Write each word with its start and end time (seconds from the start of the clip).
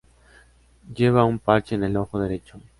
Lleva 0.95 1.25
un 1.25 1.37
parche 1.37 1.75
en 1.75 1.83
el 1.83 1.95
ojo 1.95 2.17
derecho. 2.19 2.59